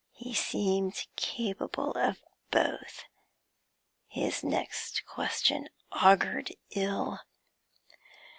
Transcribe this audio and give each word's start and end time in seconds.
He 0.13 0.33
seemed 0.33 1.05
capable 1.15 1.91
of 1.91 2.23
both. 2.49 3.03
His 4.07 4.43
next 4.43 5.05
question 5.05 5.69
augured 5.91 6.53
ill. 6.71 7.19